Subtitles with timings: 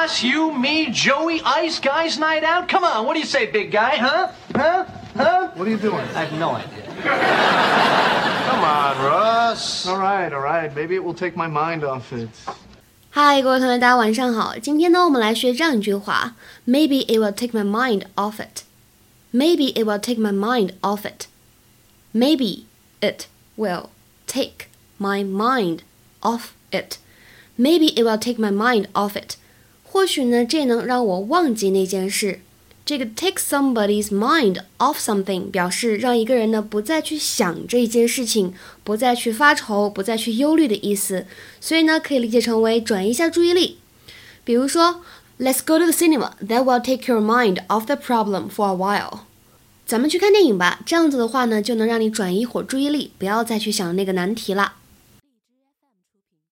[0.00, 2.68] us, you, me, Joey, Ice, Guys Night Out.
[2.68, 4.32] Come on, what do you say, big guy, huh?
[4.54, 4.86] Huh?
[5.14, 5.50] Huh?
[5.54, 6.00] What are you doing?
[6.14, 6.84] I have no idea.
[8.48, 9.86] Come on, Ross.
[9.86, 10.74] All right, all right.
[10.74, 12.30] Maybe it will take my mind off it.
[13.12, 14.56] Hi，各位同学，大家晚上好。
[14.58, 16.36] 今天呢，我们来学这样一句话
[16.66, 18.62] ：Maybe it will take my mind off it.
[19.32, 21.26] Maybe it will take my mind off it.
[22.14, 22.64] Maybe
[23.00, 23.16] it
[23.56, 23.88] will
[24.26, 25.80] take my mind
[26.22, 26.98] off it.
[27.58, 29.36] Maybe it will take my mind off it.
[29.92, 32.40] 或许呢，这能让我忘记那件事。
[32.86, 41.26] 这个 take somebody's mind off something 表示让一个人呢不再去想这一件事情，不再去发愁，不再去忧虑的意思。
[41.60, 43.78] 所以呢，可以理解成为转移一下注意力。
[44.44, 45.02] 比如说
[45.40, 46.34] ，Let's go to the cinema.
[46.46, 49.22] That will take your mind off the problem for a while.
[49.84, 50.80] 咱们去看电影吧。
[50.86, 54.74] 这样子的话呢，就能让你转移一会儿注意力，不要再去想那个难题了。